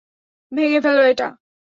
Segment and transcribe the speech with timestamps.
[0.51, 1.27] ভেঙ্গে ফেলো এটা।